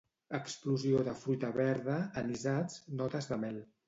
Explosió 0.35 1.03
de 1.07 1.11
fruita 1.19 1.51
verda, 1.57 1.97
anisats, 2.21 2.79
notes 3.03 3.29
de 3.33 3.39
mel. 3.45 3.61